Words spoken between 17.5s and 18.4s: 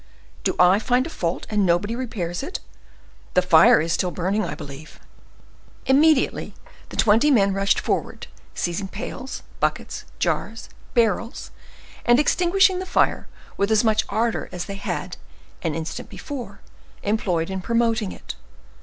in promoting it.